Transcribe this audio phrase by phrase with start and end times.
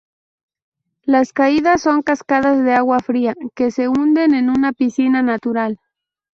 [1.03, 5.79] Las caídas son cascadas de agua fría que se hunden en una piscina natural.